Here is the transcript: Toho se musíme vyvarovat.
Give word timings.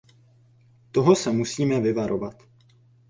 Toho 0.91 1.15
se 1.15 1.31
musíme 1.31 1.79
vyvarovat. 1.79 2.43